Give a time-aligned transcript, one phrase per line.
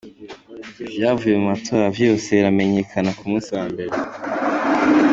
[0.87, 3.93] Ivyavuye mu matora vyose biramenyekana ku musi wa mbere.